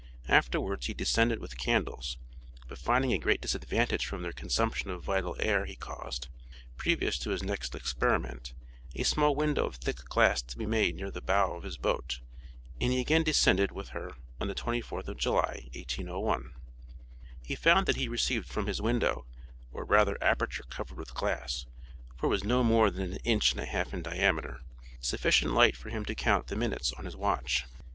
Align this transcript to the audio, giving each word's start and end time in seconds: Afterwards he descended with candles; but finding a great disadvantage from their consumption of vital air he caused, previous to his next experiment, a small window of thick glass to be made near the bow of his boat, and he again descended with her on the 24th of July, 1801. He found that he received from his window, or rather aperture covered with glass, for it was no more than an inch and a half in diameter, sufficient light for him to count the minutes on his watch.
Afterwards 0.27 0.87
he 0.87 0.95
descended 0.95 1.37
with 1.37 1.59
candles; 1.59 2.17
but 2.67 2.79
finding 2.79 3.13
a 3.13 3.19
great 3.19 3.39
disadvantage 3.39 4.03
from 4.07 4.23
their 4.23 4.31
consumption 4.33 4.89
of 4.89 5.03
vital 5.03 5.35
air 5.39 5.65
he 5.65 5.75
caused, 5.75 6.27
previous 6.75 7.19
to 7.19 7.29
his 7.29 7.43
next 7.43 7.75
experiment, 7.75 8.55
a 8.95 9.03
small 9.03 9.35
window 9.35 9.67
of 9.67 9.75
thick 9.75 9.97
glass 10.05 10.41
to 10.41 10.57
be 10.57 10.65
made 10.65 10.95
near 10.95 11.11
the 11.11 11.21
bow 11.21 11.53
of 11.55 11.61
his 11.61 11.77
boat, 11.77 12.19
and 12.79 12.91
he 12.91 12.99
again 12.99 13.21
descended 13.21 13.71
with 13.71 13.89
her 13.89 14.15
on 14.39 14.47
the 14.47 14.55
24th 14.55 15.07
of 15.07 15.17
July, 15.17 15.69
1801. 15.75 16.55
He 17.43 17.53
found 17.53 17.85
that 17.85 17.97
he 17.97 18.07
received 18.07 18.47
from 18.47 18.65
his 18.65 18.81
window, 18.81 19.27
or 19.71 19.85
rather 19.85 20.17
aperture 20.19 20.63
covered 20.63 20.97
with 20.97 21.13
glass, 21.13 21.67
for 22.17 22.25
it 22.25 22.29
was 22.29 22.43
no 22.43 22.63
more 22.63 22.89
than 22.89 23.03
an 23.13 23.17
inch 23.17 23.51
and 23.51 23.61
a 23.61 23.67
half 23.67 23.93
in 23.93 24.01
diameter, 24.01 24.61
sufficient 24.99 25.53
light 25.53 25.77
for 25.77 25.89
him 25.91 26.03
to 26.05 26.15
count 26.15 26.47
the 26.47 26.55
minutes 26.55 26.91
on 26.93 27.05
his 27.05 27.15
watch. 27.15 27.65